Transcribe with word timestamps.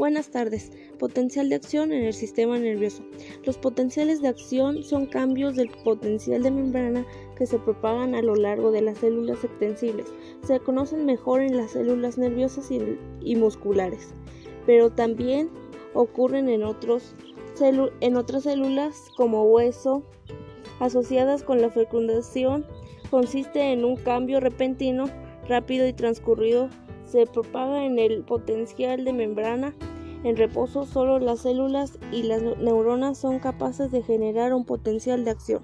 Buenas 0.00 0.30
tardes. 0.30 0.72
Potencial 0.98 1.50
de 1.50 1.56
acción 1.56 1.92
en 1.92 2.04
el 2.04 2.14
sistema 2.14 2.58
nervioso. 2.58 3.02
Los 3.44 3.58
potenciales 3.58 4.22
de 4.22 4.28
acción 4.28 4.82
son 4.82 5.04
cambios 5.04 5.56
del 5.56 5.68
potencial 5.84 6.42
de 6.42 6.50
membrana 6.50 7.04
que 7.36 7.44
se 7.44 7.58
propagan 7.58 8.14
a 8.14 8.22
lo 8.22 8.34
largo 8.34 8.72
de 8.72 8.80
las 8.80 8.96
células 8.96 9.44
extensibles. 9.44 10.06
Se 10.42 10.58
conocen 10.58 11.04
mejor 11.04 11.42
en 11.42 11.54
las 11.54 11.72
células 11.72 12.16
nerviosas 12.16 12.70
y, 12.70 13.36
musculares, 13.36 14.14
pero 14.64 14.88
también 14.88 15.50
ocurren 15.92 16.48
en, 16.48 16.62
otros 16.62 17.14
en 17.60 18.16
otras 18.16 18.44
células 18.44 19.10
como 19.18 19.44
hueso, 19.44 20.02
asociadas 20.78 21.42
con 21.42 21.60
la 21.60 21.68
fecundación. 21.68 22.64
Consiste 23.10 23.70
en 23.70 23.84
un 23.84 23.96
cambio 23.96 24.40
repentino, 24.40 25.10
rápido 25.46 25.86
y 25.86 25.92
transcurrido 25.92 26.70
se 27.10 27.26
propaga 27.26 27.84
en 27.84 27.98
el 27.98 28.22
potencial 28.22 29.04
de 29.04 29.12
membrana. 29.12 29.74
En 30.22 30.36
reposo 30.36 30.84
solo 30.84 31.18
las 31.18 31.40
células 31.40 31.98
y 32.12 32.24
las 32.24 32.42
neuronas 32.42 33.16
son 33.16 33.38
capaces 33.38 33.90
de 33.90 34.02
generar 34.02 34.52
un 34.52 34.64
potencial 34.64 35.24
de 35.24 35.30
acción. 35.30 35.62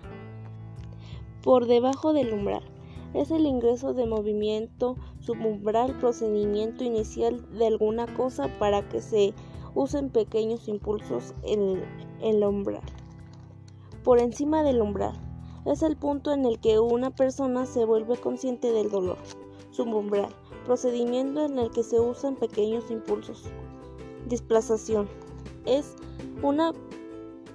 Por 1.43 1.67
debajo 1.67 2.13
del 2.13 2.33
umbral 2.33 2.63
es 3.13 3.31
el 3.31 3.47
ingreso 3.47 3.93
de 3.93 4.07
movimiento 4.07 4.97
subumbral, 5.21 5.99
procedimiento 5.99 6.85
inicial 6.85 7.47
de 7.59 7.67
alguna 7.67 8.07
cosa 8.15 8.49
para 8.59 8.89
que 8.89 9.01
se 9.01 9.35
usen 9.75 10.11
pequeños 10.11 10.69
impulsos 10.69 11.35
en 11.43 11.83
el 12.23 12.43
umbral. 12.43 12.83
Por 14.03 14.21
encima 14.21 14.63
del 14.63 14.81
umbral 14.81 15.15
es 15.67 15.83
el 15.83 15.97
punto 15.97 16.33
en 16.33 16.47
el 16.47 16.61
que 16.61 16.79
una 16.79 17.11
persona 17.11 17.67
se 17.67 17.85
vuelve 17.85 18.17
consciente 18.17 18.73
del 18.73 18.91
dolor. 18.91 19.19
Subumbral 19.71 20.35
procedimiento 20.67 21.45
en 21.45 21.59
el 21.61 21.71
que 21.71 21.85
se 21.85 22.01
usan 22.01 22.35
pequeños 22.35 22.91
impulsos. 22.91 23.45
Displazación. 24.27 25.09
Es 25.65 25.95
una 26.43 26.73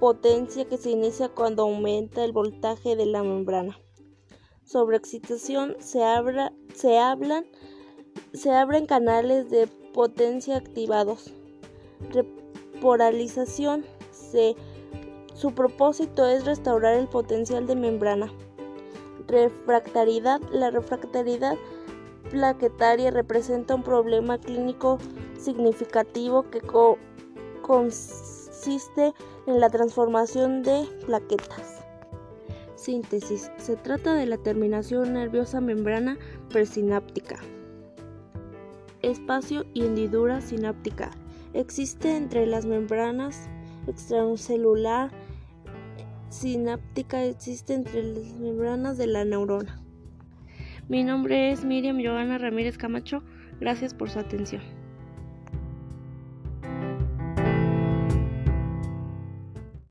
potencia 0.00 0.64
que 0.64 0.78
se 0.78 0.90
inicia 0.90 1.28
cuando 1.28 1.62
aumenta 1.62 2.24
el 2.24 2.32
voltaje 2.32 2.96
de 2.96 3.06
la 3.06 3.22
membrana. 3.22 3.78
Sobreexcitación 4.64 5.76
se, 5.78 6.02
abra, 6.02 6.52
se, 6.74 6.98
se 8.32 8.50
abren 8.50 8.86
canales 8.86 9.50
de 9.50 9.66
potencia 9.92 10.56
activados. 10.56 11.32
Repolarización 12.10 13.84
se, 14.10 14.56
su 15.34 15.54
propósito 15.54 16.26
es 16.26 16.44
restaurar 16.46 16.94
el 16.94 17.08
potencial 17.08 17.66
de 17.66 17.76
membrana. 17.76 18.32
Refractaridad. 19.28 20.40
La 20.50 20.70
refractaridad 20.70 21.56
plaquetaria 22.32 23.10
representa 23.10 23.74
un 23.74 23.82
problema 23.82 24.38
clínico 24.38 24.98
significativo 25.38 26.50
que 26.50 26.60
consiste 27.62 29.12
en 29.46 29.60
la 29.60 29.68
transformación 29.68 30.62
de 30.62 30.88
plaquetas. 31.06 31.84
Síntesis. 32.74 33.52
Se 33.58 33.76
trata 33.76 34.14
de 34.14 34.26
la 34.26 34.38
terminación 34.38 35.12
nerviosa 35.12 35.60
membrana 35.60 36.18
presináptica. 36.48 37.36
Espacio 39.02 39.64
y 39.74 39.84
hendidura 39.84 40.40
sináptica. 40.40 41.10
Existe 41.52 42.16
entre 42.16 42.46
las 42.46 42.64
membranas 42.64 43.48
extracelular 43.86 45.10
sináptica 46.28 47.22
existe 47.24 47.74
entre 47.74 48.02
las 48.02 48.32
membranas 48.38 48.96
de 48.96 49.06
la 49.06 49.24
neurona. 49.24 49.82
Mi 50.92 51.04
nombre 51.04 51.50
es 51.50 51.64
Miriam 51.64 52.04
Joana 52.04 52.36
Ramírez 52.36 52.76
Camacho. 52.76 53.22
Gracias 53.58 53.94
por 53.94 54.10
su 54.10 54.18
atención. 54.18 54.60